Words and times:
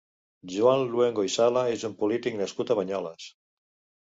Joan 0.53 0.85
Luengo 0.93 1.25
i 1.27 1.29
Sala 1.33 1.67
és 1.75 1.83
un 1.91 1.93
polític 2.01 2.41
nascut 2.41 2.73
a 2.73 2.79
Banyoles. 2.81 3.29